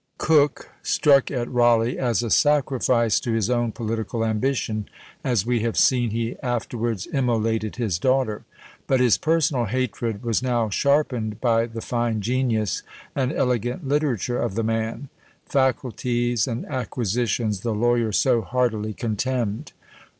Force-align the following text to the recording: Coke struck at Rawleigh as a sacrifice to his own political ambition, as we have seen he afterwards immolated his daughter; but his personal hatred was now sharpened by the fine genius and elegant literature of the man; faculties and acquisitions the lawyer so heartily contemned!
Coke 0.17 0.69
struck 0.81 1.29
at 1.29 1.47
Rawleigh 1.53 1.95
as 1.99 2.23
a 2.23 2.31
sacrifice 2.31 3.19
to 3.19 3.33
his 3.33 3.51
own 3.51 3.71
political 3.71 4.25
ambition, 4.25 4.89
as 5.23 5.45
we 5.45 5.59
have 5.59 5.77
seen 5.77 6.09
he 6.09 6.35
afterwards 6.41 7.07
immolated 7.13 7.75
his 7.75 7.99
daughter; 7.99 8.43
but 8.87 8.99
his 8.99 9.19
personal 9.19 9.65
hatred 9.65 10.23
was 10.23 10.41
now 10.41 10.69
sharpened 10.71 11.39
by 11.39 11.67
the 11.67 11.81
fine 11.81 12.19
genius 12.19 12.81
and 13.15 13.31
elegant 13.31 13.87
literature 13.87 14.41
of 14.41 14.55
the 14.55 14.63
man; 14.63 15.09
faculties 15.45 16.47
and 16.47 16.65
acquisitions 16.65 17.59
the 17.59 17.75
lawyer 17.75 18.11
so 18.11 18.41
heartily 18.41 18.95
contemned! 18.95 19.71